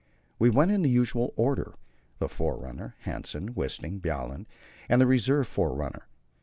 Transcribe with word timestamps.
We 0.39 0.49
went 0.49 0.71
in 0.71 0.81
the 0.81 0.89
usual 0.89 1.31
order 1.35 1.75
the 2.17 2.27
forerunner, 2.27 2.95
Hanssen, 3.05 3.53
Wisting, 3.55 3.99
Bjaaland, 4.01 4.47
and 4.89 4.99
the 4.99 5.05
reserve 5.05 5.45
forerunner. 5.47 6.07